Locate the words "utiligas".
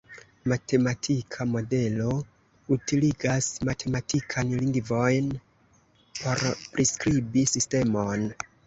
2.77-3.51